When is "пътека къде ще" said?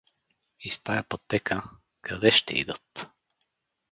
1.09-2.53